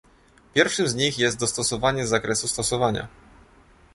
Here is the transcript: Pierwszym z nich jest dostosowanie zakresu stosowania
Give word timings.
Pierwszym 0.53 0.87
z 0.87 0.95
nich 0.95 1.19
jest 1.19 1.39
dostosowanie 1.39 2.07
zakresu 2.07 2.47
stosowania 2.47 3.07